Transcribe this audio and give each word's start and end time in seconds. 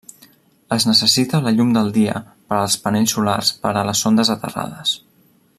Es 0.77 0.85
necessita 0.89 1.41
la 1.47 1.53
llum 1.57 1.75
del 1.77 1.93
dia 1.99 2.15
per 2.53 2.59
als 2.63 2.79
panells 2.87 3.15
solars 3.19 3.55
per 3.67 3.77
les 3.91 4.05
sondes 4.07 4.37
aterrades. 4.39 5.01